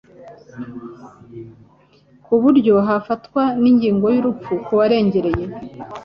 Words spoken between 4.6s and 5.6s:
kuwarengereye